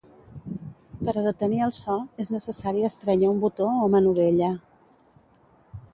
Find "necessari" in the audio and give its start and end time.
2.37-2.87